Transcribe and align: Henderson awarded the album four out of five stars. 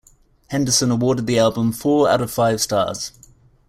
Henderson 0.47 0.89
awarded 0.89 1.27
the 1.27 1.37
album 1.37 1.71
four 1.71 2.09
out 2.09 2.21
of 2.21 2.31
five 2.31 2.59
stars. 2.59 3.11